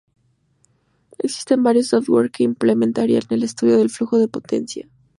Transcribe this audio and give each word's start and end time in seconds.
Existen 1.19 1.61
varios 1.61 1.89
software 1.89 2.31
que 2.31 2.41
implementan 2.41 3.07
el 3.11 3.43
estudio 3.43 3.77
del 3.77 3.91
flujo 3.91 4.17
de 4.17 4.27
potencia. 4.27 4.89